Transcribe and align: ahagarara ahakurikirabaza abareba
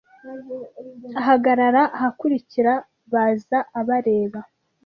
ahagarara 1.19 1.81
ahakurikirabaza 1.95 3.57
abareba 3.79 4.39